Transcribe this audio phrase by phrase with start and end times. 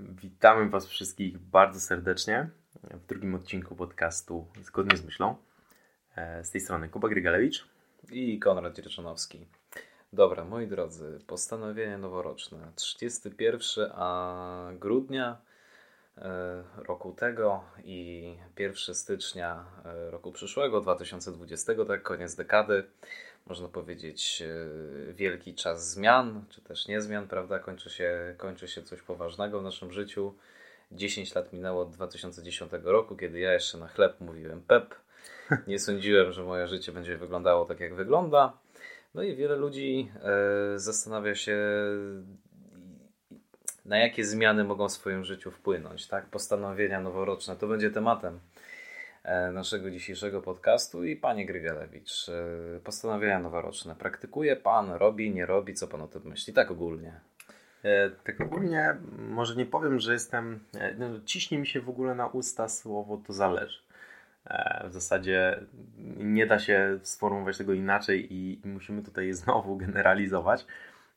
[0.00, 2.48] Witamy Was wszystkich bardzo serdecznie
[2.82, 5.36] w drugim odcinku podcastu Zgodnie z myślą.
[6.16, 7.68] E, z tej strony Kuba Grygalewicz
[8.10, 9.46] i Konrad Dzierżanowski.
[10.12, 12.72] Dobra, moi drodzy, postanowienie noworoczne.
[12.74, 15.40] 31 a grudnia
[16.18, 22.84] e, roku tego i 1 stycznia e, roku przyszłego, 2020, tak koniec dekady.
[23.48, 24.42] Można powiedzieć
[25.12, 27.58] wielki czas zmian, czy też nie zmian, prawda?
[27.58, 30.34] Kończy się, kończy się coś poważnego w naszym życiu.
[30.92, 34.94] 10 lat minęło od 2010 roku, kiedy ja jeszcze na chleb mówiłem PEP.
[35.66, 38.58] Nie sądziłem, że moje życie będzie wyglądało tak, jak wygląda.
[39.14, 41.58] No i wiele ludzi e, zastanawia się,
[43.84, 46.06] na jakie zmiany mogą w swoim życiu wpłynąć.
[46.06, 46.26] Tak?
[46.26, 48.57] Postanowienia noworoczne to będzie tematem e,
[49.52, 51.04] naszego dzisiejszego podcastu.
[51.04, 53.94] I panie Grygalewicz, e, postanowienia noworoczne.
[53.94, 55.74] Praktykuje pan, robi, nie robi?
[55.74, 56.52] Co pan o tym myśli?
[56.52, 57.20] Tak ogólnie.
[57.84, 60.60] E, tak ogólnie może nie powiem, że jestem.
[60.74, 63.78] E, no, ciśnie mi się w ogóle na usta słowo to zależy.
[64.46, 65.60] E, w zasadzie
[66.16, 70.66] nie da się sformułować tego inaczej i, musimy tutaj znowu generalizować.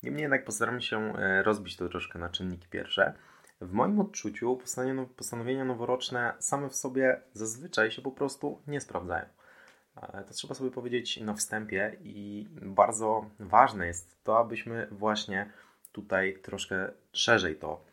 [0.04, 3.14] Niemniej jednak postaramy się rozbić to troszkę na czynniki pierwsze.
[3.62, 4.60] W moim odczuciu
[5.18, 9.26] postanowienia noworoczne same w sobie zazwyczaj się po prostu nie sprawdzają.
[10.28, 15.52] To trzeba sobie powiedzieć na wstępie i bardzo ważne jest to, abyśmy właśnie
[15.92, 17.86] tutaj troszkę szerzej to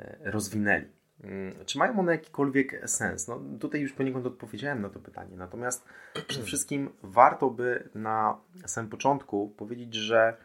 [0.00, 0.86] e, rozwinęli.
[1.24, 3.28] Mm, czy mają one jakikolwiek sens?
[3.28, 5.36] No, tutaj już poniekąd odpowiedziałem na to pytanie.
[5.36, 5.84] Natomiast
[6.28, 10.36] przede wszystkim warto by na samym początku powiedzieć, że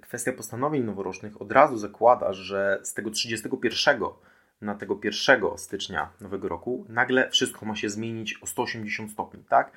[0.00, 4.00] kwestia postanowień noworocznych od razu zakłada, że z tego 31
[4.60, 9.72] na tego 1 stycznia nowego roku nagle wszystko ma się zmienić o 180 stopni, tak?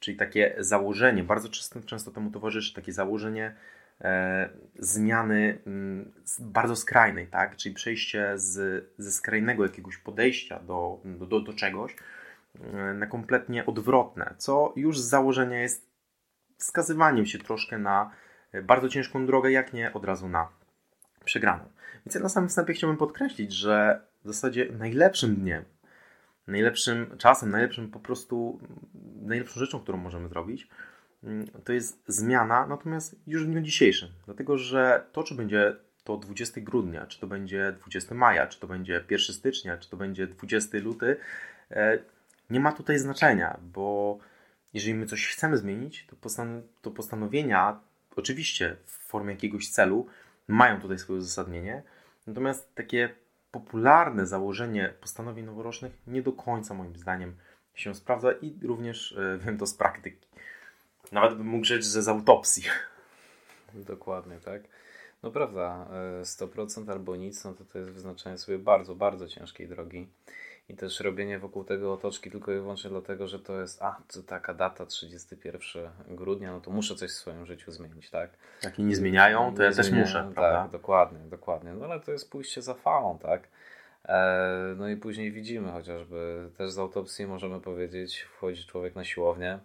[0.00, 3.54] Czyli takie założenie, bardzo często, często temu towarzyszy takie założenie
[4.00, 4.48] e,
[4.78, 7.56] zmiany m, mm, bardzo skrajnej, tak?
[7.56, 11.96] czyli przejście z, ze skrajnego jakiegoś podejścia do, do, do czegoś
[12.60, 15.86] e, na kompletnie odwrotne, co już z założenia jest
[16.58, 18.10] wskazywaniem się troszkę na
[18.62, 20.48] bardzo ciężką drogę, jak nie od razu na
[21.24, 21.64] przegraną.
[22.06, 25.64] Więc ja na samym wstępie chciałbym podkreślić, że w zasadzie najlepszym dniem,
[26.46, 28.60] najlepszym czasem, najlepszym po prostu,
[29.22, 30.68] najlepszą rzeczą, którą możemy zrobić,
[31.26, 34.08] Mm, to jest zmiana, natomiast już w dniu dzisiejszym.
[34.24, 38.66] Dlatego, że to, czy będzie to 20 grudnia, czy to będzie 20 maja, czy to
[38.66, 41.16] będzie 1 stycznia, czy to będzie 20 luty,
[41.70, 41.98] e,
[42.50, 44.18] nie ma tutaj znaczenia, bo
[44.74, 47.80] jeżeli my coś chcemy zmienić, to, postan to postanowienia,
[48.16, 50.06] oczywiście w formie jakiegoś celu,
[50.48, 51.82] mają tutaj swoje uzasadnienie,
[52.26, 53.14] natomiast takie
[53.50, 57.36] popularne założenie postanowień noworocznych nie do końca moim zdaniem
[57.74, 60.28] się sprawdza i również e, wiem to z praktyki.
[61.12, 62.64] Nawet bym mógł rzec, że z autopsji.
[63.74, 64.62] Dokładnie, tak.
[65.22, 65.88] No prawda,
[66.22, 70.08] 100% e, albo nic, no to to jest wyznaczenie sobie bardzo, bardzo ciężkiej drogi.
[70.68, 74.22] I też robienie wokół tego otoczki tylko i wyłącznie dlatego, że to jest, a, to
[74.22, 78.30] taka data 31 grudnia, no to muszę coś w swoim życiu zmienić, tak?
[78.62, 80.62] Jak nie zmieniają, to nie ja też muszę, tak, prawda?
[80.62, 81.72] Tak, dokładnie, dokładnie.
[81.72, 83.48] No ale to jest pójście za falą, tak?
[84.04, 89.58] E, no i później widzimy chociażby, też z autopsji możemy powiedzieć, wchodzi człowiek na siłownię,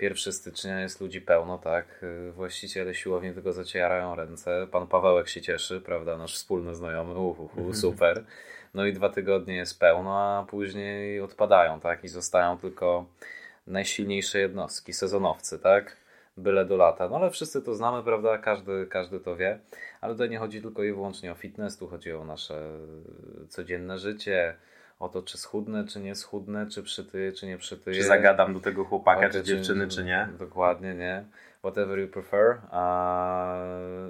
[0.00, 2.04] 1 stycznia jest ludzi pełno, tak?
[2.32, 4.66] Właściciele siłowni tylko zacierają ręce.
[4.70, 6.16] Pan Pawełek się cieszy, prawda?
[6.16, 7.74] Nasz wspólny znajomy, uhu, mhm.
[7.84, 8.24] super.
[8.74, 12.04] No i dwa tygodnie jest pełno, a później odpadają, tak?
[12.04, 13.06] I zostają tylko
[13.66, 15.96] najsilniejsze jednostki, sezonowcy, tak?
[16.36, 17.08] Byle do lata.
[17.08, 18.38] No ale wszyscy to znamy, prawda?
[18.38, 19.58] Każdy, każdy to wie.
[20.00, 22.62] Ale tutaj nie chodzi tylko i wyłącznie o fitness, tu chodzi o nasze
[23.48, 24.54] codzienne życie,
[24.98, 27.96] o to, czy schudnę, czy nie schudnę, czy przytyję, czy nie przytyję.
[27.96, 30.28] Czy zagadam do tego chłopaka, czy dziewczyny, czy nie.
[30.38, 31.24] Dokładnie, nie.
[31.62, 32.60] Whatever you prefer.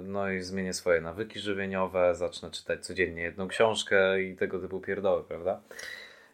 [0.03, 5.23] no i zmienię swoje nawyki żywieniowe, zacznę czytać codziennie jedną książkę i tego typu pierdoły,
[5.23, 5.61] prawda?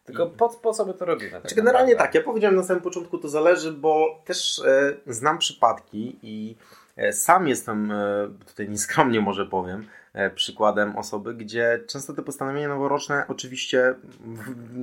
[0.06, 1.32] Tylko po, po co to robimy?
[1.32, 5.38] Tak znaczy, generalnie tak, ja powiedziałem na samym początku, to zależy, bo też e, znam
[5.38, 6.56] przypadki i
[6.96, 9.88] e, sam jestem, e, tutaj nieskromnie może powiem,
[10.36, 13.96] przykładem osoby, gdzie często te postanowienia noworoczne, oczywiście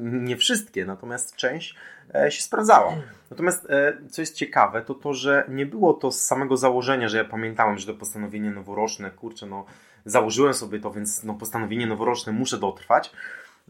[0.03, 1.77] nie wszystkie, natomiast część
[2.15, 2.97] e, się sprawdzała.
[3.31, 7.17] Natomiast e, co jest ciekawe, to to, że nie było to z samego założenia, że
[7.17, 9.65] ja pamiętałem, że to postanowienie noworoczne, kurczę, no
[10.05, 13.13] założyłem sobie to, więc no postanowienie noworoczne muszę dotrwać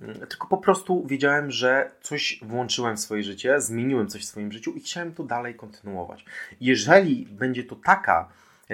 [0.03, 4.53] mm, tylko po prostu wiedziałem, że coś włączyłem w swoje życie, zmieniłem coś w swoim
[4.53, 6.25] życiu i chciałem to dalej kontynuować.
[6.61, 8.29] Jeżeli będzie to taka,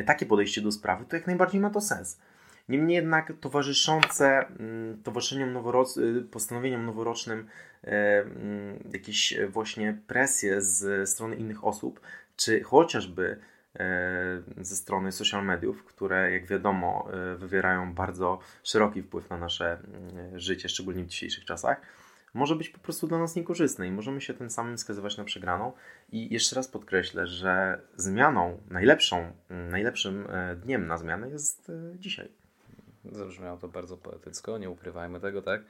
[0.07, 2.19] takie podejście do sprawy, to jak najbardziej ma to sens.
[2.69, 7.47] Niemniej jednak towarzyszące mm, towarzyszeniom noworoc- y, postanowieniom noworocznym
[7.85, 12.01] e, mm, jakieś właśnie presje z strony innych osób,
[12.37, 13.39] czy chociażby
[14.61, 19.79] ze strony social mediów, które jak wiadomo wywierają bardzo szeroki wpływ na nasze
[20.35, 21.81] życie, szczególnie w dzisiejszych czasach
[22.35, 25.73] może być po prostu dla nas niekorzystne i możemy się tym samym skazywać na przegraną.
[26.13, 32.29] I jeszcze raz podkreślę, że zmianą, najlepszą, najlepszym e, dniem na zmianę jest e, dzisiaj.
[33.05, 35.61] Zabrzmiało to bardzo poetycko, nie ukrywajmy tego, tak?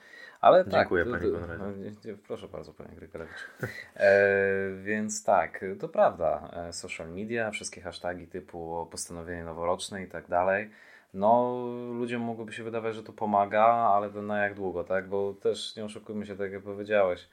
[0.41, 1.93] Ale Dziękuję tak, Panie Konradzie.
[2.05, 3.51] No, proszę bardzo Panie Grykalewicz.
[3.97, 4.21] E,
[4.83, 6.51] więc tak, to prawda.
[6.53, 10.71] E, social media, wszystkie hasztagi typu postanowienie noworoczne i tak dalej
[11.15, 15.09] no ludziom mogłoby się wydawać, że to pomaga, ale to na jak długo, tak?
[15.09, 17.29] Bo też nie oszukujmy się, tak jak powiedziałeś.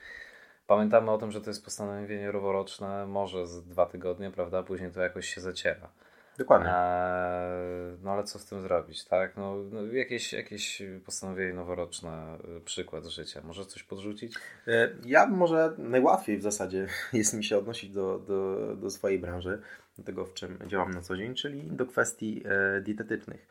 [0.68, 4.63] Pamiętamy o tym, że to jest postanowienie roworoczne, może z dwa tygodnie, prawda?
[4.63, 5.89] Później to jakoś się zaciera.
[6.38, 6.70] Dokładnie.
[6.70, 9.38] Eee, no ale co z tym zrobić, tak?
[9.38, 13.42] No, no, jakieś, jakieś postanowienie noworoczne, y, przykład życia.
[13.44, 14.36] Może coś podrzucić?
[14.68, 19.62] E, ja może najłatwiej w zasadzie jest mi się odnosić do, do, do swojej branży,
[19.98, 23.48] do tego, w czym działam na co dzień, czyli do kwestii e, dietetycznych.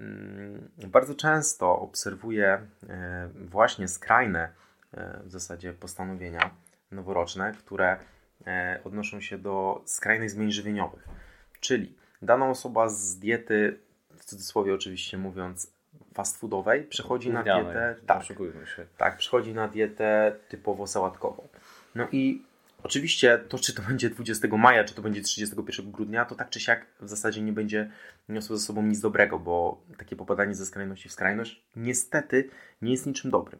[0.00, 4.52] Mm, bardzo często obserwuję e, właśnie skrajne
[5.24, 6.50] w zasadzie postanowienia
[6.90, 7.96] noworoczne, które
[8.84, 11.08] odnoszą się do skrajnych zmian żywieniowych.
[11.60, 13.78] Czyli dana osoba z diety,
[14.16, 15.72] w cudzysłowie oczywiście mówiąc,
[16.14, 17.96] fast foodowej, przechodzi na dietę.
[18.06, 18.86] Tak, się.
[18.96, 21.48] tak, przechodzi na dietę typowo sałatkową.
[21.94, 22.42] No i
[22.82, 26.60] oczywiście to, czy to będzie 20 maja, czy to będzie 31 grudnia, to tak czy
[26.60, 27.90] siak w zasadzie nie będzie
[28.28, 32.50] niosło ze sobą nic dobrego, bo takie popadanie ze skrajności w skrajność niestety
[32.82, 33.58] nie jest niczym dobrym.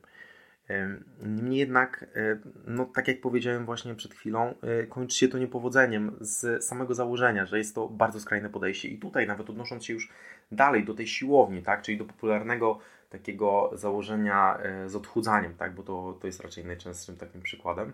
[1.22, 2.06] Niemniej jednak,
[2.66, 7.46] no tak jak powiedziałem właśnie przed chwilą, e, kończy się to niepowodzeniem z samego założenia,
[7.46, 8.88] że jest to bardzo skrajne podejście.
[8.88, 10.12] I tutaj nawet odnosząc się już
[10.52, 12.78] dalej do tej siłowni, tak, czyli do popularnego
[13.10, 17.92] takiego założenia e, z odchudzaniem, tak, bo to, to jest raczej najczęstszym takim przykładem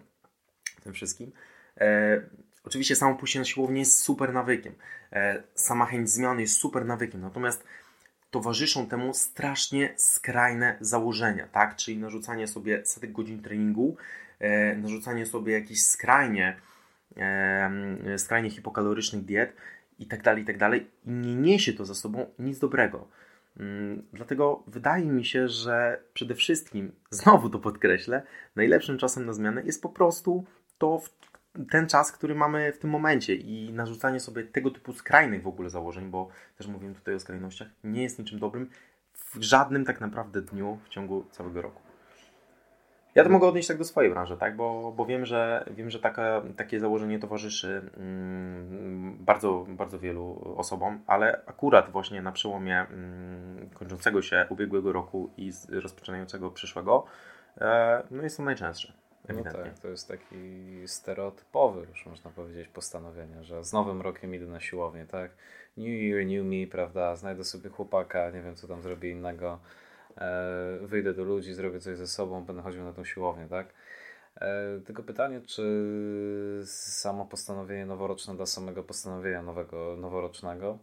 [0.83, 1.33] tym wszystkim.
[1.81, 2.23] E,
[2.65, 4.75] oczywiście samo pójście na siłownię jest super nawykiem.
[5.13, 7.21] E, sama chęć zmiany jest super nawykiem.
[7.21, 7.65] Natomiast
[8.33, 11.77] towarzyszą temu strasznie skrajne założenia, tak?
[11.77, 13.97] Czyli narzucanie sobie setek godzin treningu,
[14.39, 16.57] e, narzucanie sobie jakichś skrajnie,
[17.17, 19.57] e, skrajnie hipokalorycznych diet
[19.99, 20.91] i tak dalej, i tak dalej.
[21.07, 23.09] I nie niesie to za sobą nic dobrego.
[23.57, 28.23] Mm, dlatego wydaje mi się, że przede wszystkim, znowu to podkreślę,
[28.57, 30.45] najlepszym czasem na zmianę jest po prostu
[30.79, 31.03] to,
[31.71, 35.71] ten czas, który mamy w tym momencie i narzucanie sobie tego typu skrajnych w ogóle
[35.71, 36.29] założeń, bo
[36.59, 38.71] też mówimy tutaj o skrajnościach, nie jest niczym dobrym
[39.15, 41.83] w żadnym tak naprawdę dniu w ciągu całego roku.
[43.15, 44.57] Ja to mogę odnieść tak do swojej branży, tak?
[44.57, 51.01] bo, bo wiem, że, wiem, że taka, takie założenie towarzyszy mm, bardzo, bardzo wielu osobom,
[51.07, 57.05] ale akurat właśnie na przełomie mm, kończącego się ubiegłego roku i rozpoczynającego przyszłego
[57.61, 59.02] e, no jest to najczęstsze.
[59.29, 60.37] No tak, to jest taki
[60.87, 65.31] stereotypowy, już można powiedzieć, postanowienie, że z nowym rokiem idę na siłownię, tak?
[65.77, 67.17] New Year, New Me, prawda?
[67.17, 69.59] Znajdę sobie chłopaka, nie wiem co tam zrobię innego,
[70.19, 73.67] e, wyjdę do ludzi, zrobię coś ze sobą, będę chodził na tą siłownię, tak?
[74.41, 80.79] E, tylko pytanie, czy samo postanowienie noworoczne dla samego postanowienia nowego, noworocznego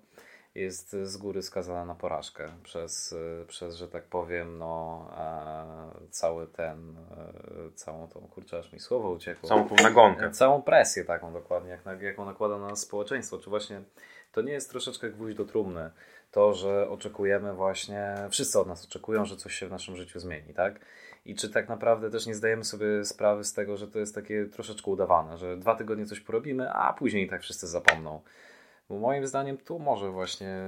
[0.56, 3.16] jest z góry skazana na porażkę przez,
[3.48, 5.08] przez że tak powiem, no,
[6.10, 9.50] cały ten, e, całą tą, kurczę, aż mi słowo uciekło.
[9.50, 10.26] Całą tą nagonkę.
[10.26, 13.38] E, całą presję taką dokładnie, jak, jaką nakłada na społeczeństwo.
[13.38, 13.82] Czy właśnie
[14.32, 15.92] to nie jest troszeczkę gwóźdź do trumny?
[16.32, 20.54] To, że oczekujemy właśnie, wszyscy od nas oczekują, że coś się w naszym życiu zmieni,
[20.54, 20.80] tak?
[21.26, 24.46] I czy tak naprawdę też nie zdajemy sobie sprawy z tego, że to jest takie
[24.46, 28.22] troszeczkę udawane, że dwa tygodnie coś porobimy, a później tak wszyscy zapomną.
[28.90, 30.62] Bo moim zdaniem tu może właśnie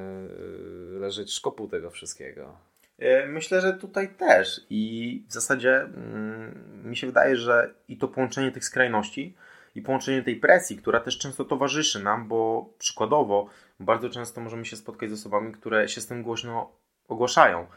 [0.95, 2.57] y, leżeć szkopuł tego wszystkiego.
[2.99, 8.07] E, myślę, że tutaj też i w zasadzie mm, mi się wydaje, że i to
[8.07, 9.35] połączenie tych skrajności
[9.75, 13.49] i połączenie tej presji, która też często towarzyszy nam, bo przykładowo
[13.79, 16.71] bardzo często możemy się spotkać z osobami, które się z tym głośno
[17.07, 17.67] ogłaszają.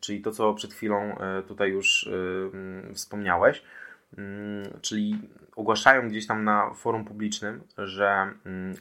[0.00, 2.08] Czyli to, co przed chwilą e, tutaj już
[2.94, 3.64] wspomniałeś, Mm,
[4.80, 5.18] czyli
[5.56, 8.74] ogłaszają gdzieś tam na forum publicznym, że mm,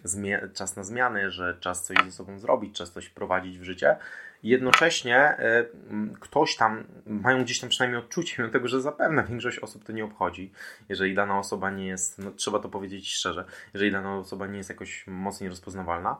[0.53, 3.97] czas na zmiany, że czas coś ze sobą zrobić, czas coś wprowadzić w życie.
[4.43, 9.59] Jednocześnie e, mm, ktoś tam, mają gdzieś tam przynajmniej odczucie, mimo tego, że zapewne większość
[9.59, 10.51] osób to nie obchodzi,
[10.89, 14.69] jeżeli dana osoba nie jest, no trzeba to powiedzieć szczerze, jeżeli dana osoba nie jest
[14.69, 16.17] jakoś mocniej rozpoznawalna,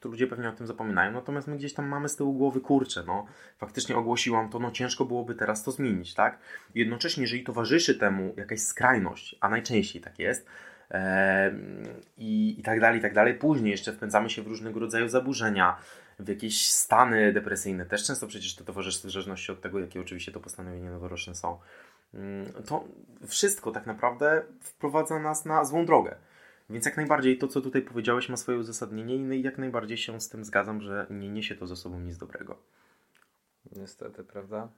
[0.00, 3.04] to ludzie pewnie o tym zapominają, natomiast my gdzieś tam mamy z tyłu głowy, kurczę,
[3.06, 3.26] no
[3.58, 6.38] faktycznie ogłosiłam to, no ciężko byłoby teraz to zmienić, tak?
[6.74, 10.46] Jednocześnie, jeżeli towarzyszy temu jakaś skrajność, a najczęściej tak jest,
[12.18, 13.34] i, i tak dalej, i tak dalej.
[13.34, 15.76] Później jeszcze wpędzamy się w różnego rodzaju zaburzenia,
[16.18, 17.86] w jakieś stany depresyjne.
[17.86, 21.58] Też często przecież to towarzyszy w zależności od tego, jakie oczywiście to postanowienia noworoczne są.
[22.14, 22.84] Mm, to
[23.28, 26.16] wszystko tak naprawdę wprowadza nas na złą drogę.
[26.70, 30.28] Więc jak najbardziej to, co tutaj powiedziałeś, ma swoje uzasadnienie i jak najbardziej się z
[30.28, 32.56] tym zgadzam, że nie niesie to ze sobą nic dobrego.
[33.76, 34.68] Niestety, prawda?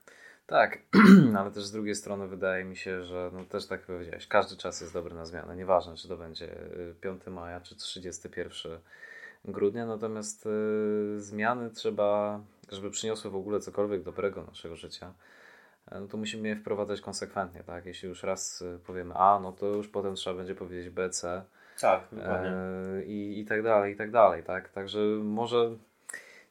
[0.46, 0.78] Tak,
[1.38, 4.80] ale też z drugiej strony wydaje mi się, że no też tak powiedziałeś, każdy czas
[4.80, 5.56] jest dobry na zmianę.
[5.56, 6.48] Nieważne, czy to będzie
[7.00, 8.78] 5 y, maja, czy 31
[9.44, 12.40] grudnia, natomiast y, zmiany trzeba,
[12.72, 15.14] żeby przyniosły w ogóle cokolwiek dobrego naszego życia,
[15.90, 17.86] e, no to musimy je wprowadzać konsekwentnie, tak?
[17.86, 21.44] Jeśli już raz y, powiemy A, no to już potem trzeba będzie powiedzieć B, C.
[21.82, 22.50] Tak, dokładnie.
[22.50, 24.68] E, i, I tak dalej, i tak dalej, tak?
[24.68, 25.76] Także może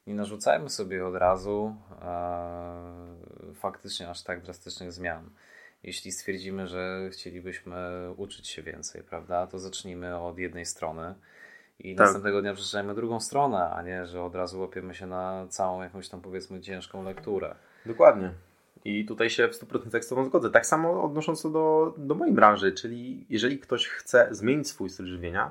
[0.06, 5.30] nie narzucajmy sobie od razu e, faktycznie aż tak drastycznych zmian.
[5.82, 7.74] Jeśli stwierdzimy, że chcielibyśmy
[8.16, 11.14] uczyć się więcej, prawda, to zacznijmy od jednej strony
[11.78, 12.06] i tak.
[12.06, 16.08] następnego dnia przeczytajmy drugą stronę, a nie, że od razu łapiemy się na całą jakąś
[16.08, 17.54] tam powiedzmy ciężką lekturę.
[17.86, 18.30] Dokładnie.
[18.84, 20.50] I tutaj się w 100% z Tobą zgodzę.
[20.50, 25.06] Tak samo odnosząc to do, do mojej branży, czyli jeżeli ktoś chce zmienić swój styl
[25.06, 25.50] żywienia,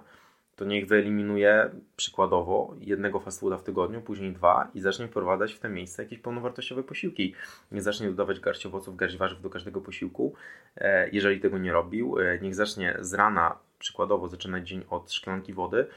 [0.56, 5.60] to niech wyeliminuje przykładowo jednego fast fooda w tygodniu, później dwa i zacznie wprowadzać w
[5.60, 7.36] te miejsce jakieś pełnowartościowe posiłki.
[7.72, 10.34] Nie zacznie dodawać garść owoców, garść warzyw do każdego posiłku,
[10.78, 12.20] e, jeżeli tego nie robił.
[12.20, 15.88] E, niech zacznie z rana przykładowo zaczynać dzień od szklanki wody,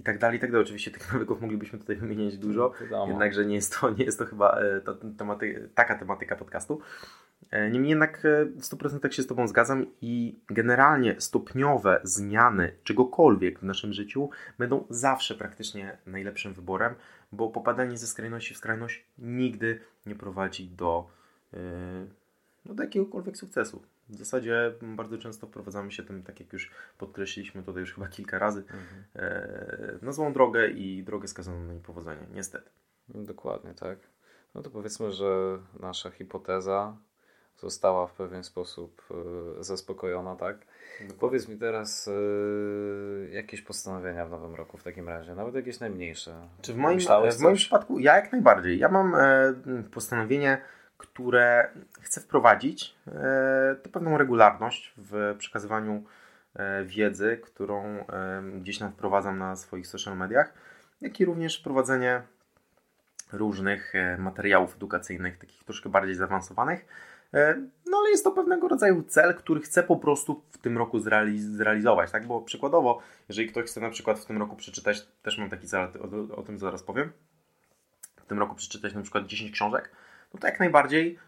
[0.00, 0.64] i tak dalej, i tak dalej.
[0.64, 3.08] Oczywiście tych nawyków moglibyśmy tutaj wymieniać dużo, Wiadomo.
[3.08, 6.80] jednakże nie jest to, nie jest to chyba ta, tematy, taka tematyka podcastu.
[7.50, 13.58] E, niemniej jednak e, w 100% się z Tobą zgadzam i generalnie stopniowe zmiany czegokolwiek
[13.58, 16.94] w naszym życiu będą zawsze praktycznie najlepszym wyborem,
[17.32, 21.10] bo popadanie ze skrajności w skrajność nigdy nie prowadzi do,
[21.54, 21.58] e,
[22.64, 23.82] no, do jakiegokolwiek sukcesu.
[24.08, 28.38] W zasadzie bardzo często wprowadzamy się tym, tak jak już podkreśliliśmy tutaj już chyba kilka
[28.38, 29.98] razy, mhm.
[30.02, 32.70] na złą drogę i drogę skazaną na niepowodzenie, niestety.
[33.08, 33.98] Dokładnie, tak.
[34.54, 36.96] No to powiedzmy, że nasza hipoteza
[37.56, 39.02] została w pewien sposób
[39.60, 40.56] e, zaspokojona, tak?
[41.20, 46.48] Powiedz mi teraz e, jakieś postanowienia w nowym roku w takim razie, nawet jakieś najmniejsze.
[46.62, 46.98] Czy w moim,
[47.32, 48.78] w moim przypadku ja jak najbardziej.
[48.78, 49.54] Ja mam e,
[49.92, 50.58] postanowienie,
[51.06, 51.70] które
[52.00, 52.96] chcę wprowadzić,
[53.82, 56.04] to pewną regularność w przekazywaniu
[56.84, 58.04] wiedzy, którą
[58.60, 60.54] gdzieś tam wprowadzam na swoich social mediach,
[61.00, 62.22] jak i również wprowadzenie
[63.32, 66.86] różnych materiałów edukacyjnych, takich troszkę bardziej zaawansowanych,
[67.34, 67.54] E,
[67.86, 70.98] no ale jest to pewnego rodzaju cel, który chcę po prostu w tym roku
[71.36, 72.26] zrealizować, tak?
[72.26, 75.80] Bo przykładowo, jeżeli ktoś chce na przykład w tym roku przeczytać, też mam taki cel,
[75.80, 77.12] o, o tym zaraz powiem,
[78.16, 79.90] w tym roku przeczytać na przykład 10 książek,
[80.34, 81.18] no to jak najbardziej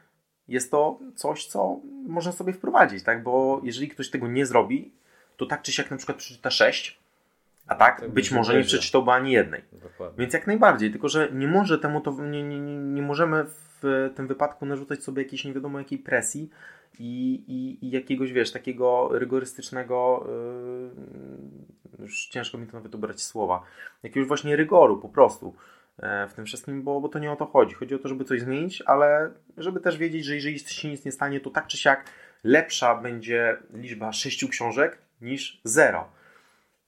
[0.49, 3.23] jest to coś, co można sobie wprowadzić, tak?
[3.23, 4.93] Bo jeżeli ktoś tego nie zrobi,
[5.37, 6.99] to tak czy siak na przykład przeczyta 6,
[7.67, 9.63] a tak, tak być może nie przeczytałby ani jednej.
[9.73, 10.19] Dokładnie.
[10.19, 13.45] Więc jak najbardziej, tylko że nie może temu to, nie, nie, nie, możemy
[13.83, 16.51] w tym wypadku narzucać sobie jakiejś nie wiadomo jakiej presji
[16.99, 20.27] i, i, i jakiegoś, wiesz, takiego rygorystycznego,
[21.99, 23.63] yy, już ciężko mi to nawet ubrać słowa,
[24.03, 25.55] jakiegoś właśnie rygoru po prostu
[25.99, 27.75] w tym wszystkim, bo, bo to nie o to chodzi.
[27.75, 31.13] Chodzi o to, żeby coś zmienić, ale żeby też wiedzieć, że jeżeli się nic nie
[31.13, 32.05] stanie, to tak czy siak
[32.45, 36.09] lepsza będzie liczba sześciu książek niż zero.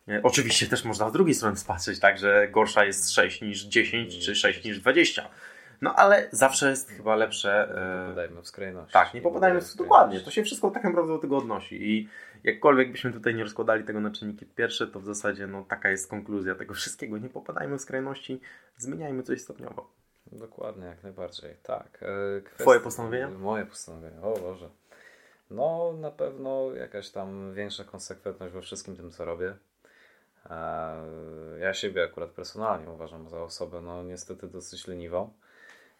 [0.09, 4.25] E, oczywiście też można z drugiej strony spatrzeć, tak, że gorsza jest 6 niż 10
[4.25, 5.29] czy 6 niż 20.
[5.81, 7.69] No ale zawsze jest chyba lepsze.
[7.69, 8.93] Nie popadajmy w skrajności.
[8.93, 10.21] Tak, nie popadajmy w dokładnie.
[10.21, 11.91] To się wszystko tak naprawdę do tego odnosi.
[11.91, 12.09] I
[12.45, 16.11] jakkolwiek byśmy tutaj nie rozkładali tego na czynniki pierwsze, to w zasadzie no, taka jest
[16.11, 17.19] konkluzja tego wszystkiego.
[17.19, 18.41] Nie popadajmy w skrajności,
[18.77, 19.91] zmieniajmy coś stopniowo.
[20.33, 21.57] Dokładnie, jak najbardziej.
[21.63, 22.03] Tak.
[22.03, 22.65] E, kwestia...
[22.65, 23.29] Twoje postanowienia?
[23.29, 24.69] Moje postanowienia, o Boże.
[25.51, 29.57] No, na pewno jakaś tam większa konsekwentność we wszystkim tym, co robię.
[30.51, 30.97] E,
[31.61, 35.33] ja siebie akurat personalnie uważam za osobę, no niestety dosyć leniwą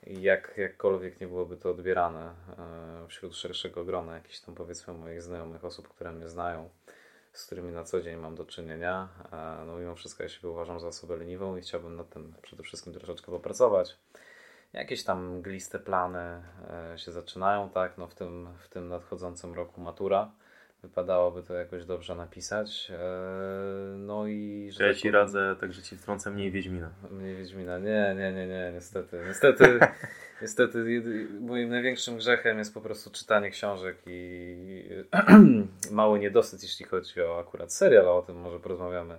[0.07, 5.65] jak, jakkolwiek nie byłoby to odbierane e, wśród szerszego grona jakichś tam powiedzmy moich znajomych,
[5.65, 6.69] osób, które mnie znają,
[7.33, 10.81] z którymi na co dzień mam do czynienia, e, no mimo wszystko ja siebie uważam
[10.81, 13.97] za osobę leniwą i chciałbym nad tym przede wszystkim troszeczkę popracować.
[14.73, 16.43] Jakieś tam gliste plany
[16.93, 20.31] e, się zaczynają, tak, no w tym, w tym nadchodzącym roku matura
[20.83, 22.93] wypadałoby to jakoś dobrze napisać.
[22.95, 22.99] E,
[23.97, 24.71] no i...
[24.73, 26.91] Że ja tak ci radzę, także ci wtrącę mniej Wiedźmina.
[27.11, 29.21] Mniej Wiedźmina, nie, nie, nie, nie, niestety.
[29.27, 29.79] Niestety,
[30.43, 31.01] niestety
[31.41, 34.89] moim największym grzechem jest po prostu czytanie książek i
[35.91, 39.19] mały niedosyt, jeśli chodzi o akurat serial, o tym może porozmawiamy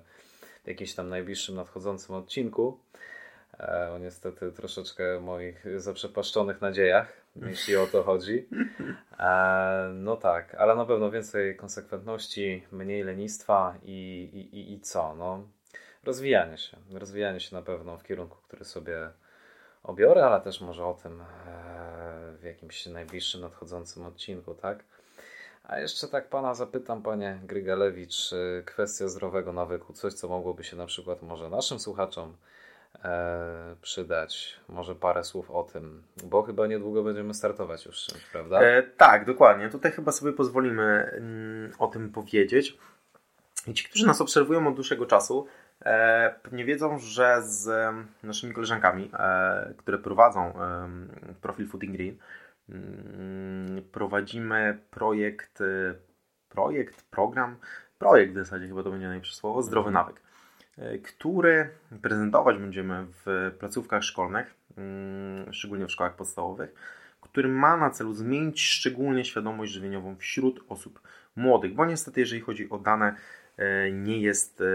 [0.63, 2.79] w jakimś tam najbliższym nadchodzącym odcinku.
[3.59, 8.47] E, o niestety troszeczkę moich zaprzepaszczonych nadziejach, jeśli o to chodzi.
[9.19, 15.15] E, no tak, ale na pewno więcej konsekwentności, mniej lenistwa i, i, i co?
[15.15, 15.47] No,
[16.03, 16.77] rozwijanie się.
[16.91, 19.09] Rozwijanie się na pewno w kierunku, który sobie
[19.83, 21.25] obiorę, ale też może o tym e,
[22.39, 24.83] w jakimś najbliższym nadchodzącym odcinku, tak?
[25.63, 28.31] A jeszcze tak pana zapytam, panie Grygalewicz,
[28.65, 32.37] kwestia zdrowego nawyku, coś co mogłoby się na przykład może naszym słuchaczom
[33.03, 34.59] e, przydać.
[34.69, 38.61] Może parę słów o tym, bo chyba niedługo będziemy startować już, prawda?
[38.61, 39.69] E, tak, dokładnie.
[39.69, 42.77] Tutaj chyba sobie pozwolimy mm, o tym powiedzieć.
[43.67, 45.47] I ci, którzy nas obserwują od dłuższego czasu,
[45.81, 50.53] e, pewnie wiedzą, że z naszymi koleżankami, e, które prowadzą
[51.41, 52.17] profil Fooding Green,
[52.69, 55.95] mm, prowadzimy projekt, e,
[56.49, 57.57] projekt, program,
[57.97, 60.21] projekt w zasadzie chyba to będzie najlepsze słowo, zdrowy nawyk,
[61.03, 61.69] który
[62.01, 66.73] prezentować będziemy w placówkach szkolnych, mm, szczególnie w szkołach podstawowych,
[67.21, 71.01] który ma na celu zmienić szczególnie świadomość żywieniową wśród osób
[71.35, 73.15] młodych, bo niestety jeżeli chodzi o dane
[73.59, 74.65] E, nie jest, e,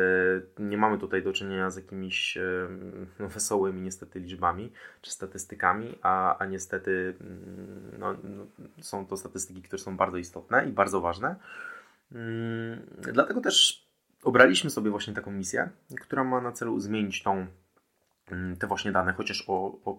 [0.59, 2.43] nie mamy tutaj do czynienia z jakimiś e,
[3.21, 8.47] no, wesołymi niestety liczbami czy statystykami, a, a niestety mm, no, no,
[8.81, 11.37] są to statystyki, które są bardzo istotne i bardzo ważne.
[12.13, 13.84] Mm, dlatego też
[14.25, 15.69] obraliśmy sobie właśnie taką misję,
[16.01, 17.47] która ma na celu zmienić tą
[18.31, 19.99] Mm, te właśnie dane, chociaż o, o,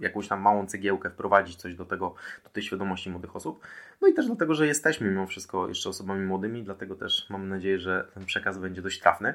[0.00, 3.66] jakąś tam małą cegiełkę wprowadzić coś do tego, do tej świadomości młodych osób.
[4.00, 7.78] No i też dlatego, że jesteśmy mimo wszystko jeszcze osobami młodymi, dlatego też mam nadzieję,
[7.78, 9.34] że ten przekaz będzie dość trafny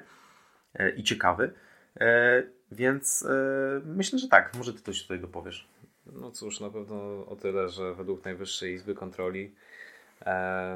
[0.73, 1.53] e, i ciekawy.
[1.99, 5.67] E, więc e, myślę, że tak, może ty coś tutaj dopowiesz.
[6.05, 9.55] No cóż, na pewno o tyle, że według Najwyższej Izby Kontroli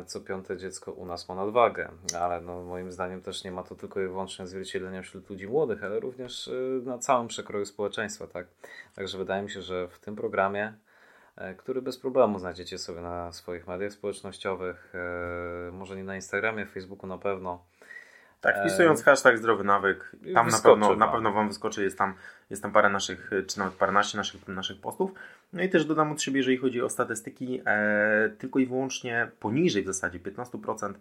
[0.05, 3.75] co piąte dziecko u nas ma nadwagę, ale no, moim zdaniem też nie ma to
[3.75, 6.51] tylko i wyłącznie odzwierciedlenia wśród ludzi młodych, ale również e,
[6.85, 8.27] na całym przekroju społeczeństwa.
[8.27, 8.47] Tak?
[8.95, 10.73] Także wydaje mi się, że w tym programie,
[11.35, 14.93] e, który bez problemu znajdziecie sobie na swoich mediach społecznościowych,
[15.71, 17.63] może nie na Instagramie, Facebooku na pewno,
[18.41, 22.13] tak, wpisując hashtag zdrowy nawyk, tam na pewno, na pewno Wam wyskoczy, jest tam,
[22.49, 25.11] jest tam parę naszych, czy nawet paręnaście naszych, naszych postów.
[25.53, 29.83] No i też dodam od siebie, jeżeli chodzi o statystyki, e, tylko i wyłącznie poniżej
[29.83, 30.99] w zasadzie 15% mm,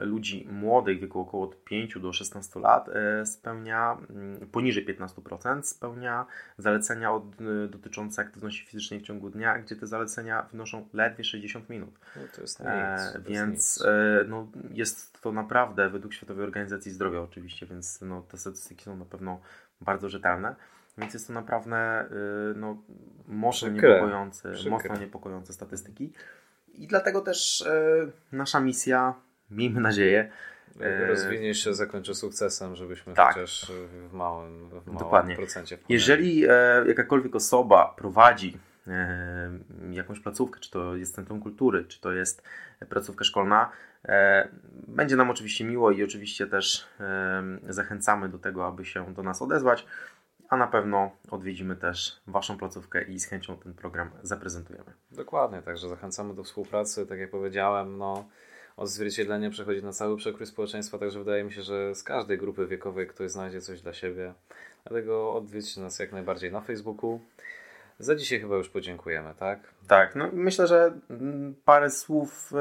[0.00, 6.26] ludzi młodych, w wieku około 5 do 16 lat e, spełnia, mm, poniżej 15% spełnia
[6.58, 11.70] zalecenia od, e, dotyczące aktywności fizycznej w ciągu dnia, gdzie te zalecenia wynoszą ledwie 60
[11.70, 11.98] minut.
[12.16, 16.44] No to jest nic, e, to więc jest, e, no, jest to naprawdę według Światowej
[16.44, 19.40] Organizacji Zdrowia oczywiście, więc no, te statystyki są na pewno
[19.80, 20.54] bardzo rzetelne.
[20.98, 22.82] Więc jest to naprawdę y, no,
[23.28, 26.12] mocno niepokojące, mocno niepokojące statystyki.
[26.74, 29.14] I dlatego też y, nasza misja,
[29.54, 30.30] miejmy nadzieję,
[30.80, 33.34] y, rozwinie się, zakończy sukcesem, żebyśmy tak.
[33.34, 33.72] chociaż
[34.08, 35.36] w małym, w małym Dokładnie.
[35.36, 35.92] procencie wpłynęli.
[35.92, 39.50] Jeżeli e, jakakolwiek osoba prowadzi e,
[39.90, 42.42] jakąś placówkę, czy to jest Centrum Kultury, czy to jest
[42.88, 43.70] placówka szkolna,
[44.04, 46.88] e, będzie nam oczywiście miło i oczywiście też
[47.68, 49.86] zachęcamy do tego, aby się do nas odezwać
[50.48, 54.92] a na pewno odwiedzimy też Waszą placówkę i z chęcią ten program zaprezentujemy.
[55.10, 57.06] Dokładnie, także zachęcamy do współpracy.
[57.06, 58.24] Tak jak powiedziałem, no,
[58.76, 63.06] odzwierciedlenie przechodzi na cały przekrój społeczeństwa, także wydaje mi się, że z każdej grupy wiekowej
[63.06, 64.34] ktoś znajdzie coś dla siebie.
[64.84, 67.20] Dlatego odwiedźcie nas jak najbardziej na Facebooku.
[67.98, 69.60] Za dzisiaj chyba już podziękujemy, tak?
[69.88, 70.92] Tak, no myślę, że
[71.64, 72.56] parę słów y,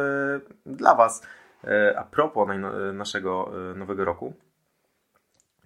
[0.65, 1.23] dla Was
[1.63, 2.47] y, a propos
[2.93, 4.33] naszego y, nowego roku.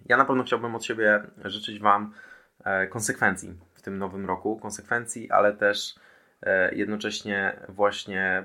[0.08, 2.12] Ja na pewno chciałbym od siebie życzyć Wam
[2.64, 4.56] e, konsekwencji w tym nowym roku.
[4.56, 5.94] Konsekwencji, ale też
[6.42, 8.44] e, jednocześnie właśnie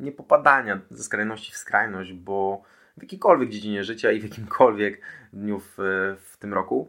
[0.00, 2.62] nie popadania ze skrajności w skrajność, bo
[2.96, 5.00] w jakiejkolwiek dziedzinie życia i w jakimkolwiek
[5.32, 5.76] dniu w,
[6.20, 6.88] w tym roku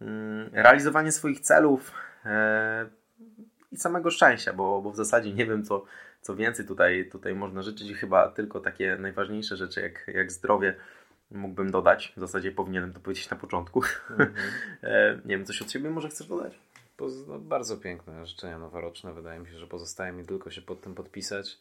[0.00, 1.92] mm, realizowanie swoich celów
[2.24, 2.86] e,
[3.72, 5.84] i samego szczęścia, bo, bo w zasadzie nie wiem, co,
[6.22, 7.92] co więcej tutaj, tutaj można życzyć.
[7.92, 10.74] Chyba tylko takie najważniejsze rzeczy, jak, jak zdrowie,
[11.30, 12.12] mógłbym dodać.
[12.16, 13.82] W zasadzie powinienem to powiedzieć na początku.
[14.10, 15.18] Mm -hmm.
[15.28, 16.58] nie wiem, coś od siebie może chcesz dodać?
[17.28, 19.12] No, bardzo piękne życzenia noworoczne.
[19.12, 21.58] Wydaje mi się, że pozostaje mi tylko się pod tym podpisać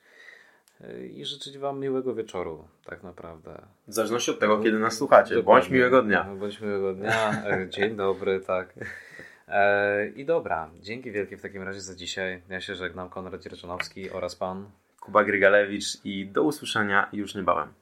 [1.14, 3.62] i życzyć Wam miłego wieczoru, tak naprawdę.
[3.88, 5.36] W zależności od tego, kiedy nas słuchacie.
[5.36, 5.62] Dokładnie.
[5.62, 6.24] Bądź miłego dnia.
[6.24, 7.44] Bądź miłego dnia.
[7.46, 8.74] E, dzień dobry, tak.
[10.16, 12.42] I dobra, dzięki wielkie w takim razie za dzisiaj.
[12.50, 17.74] Ja się żegnam, Konrad Dzierżanowski oraz Pan Kuba Grygalewicz i do usłyszenia już niebawem.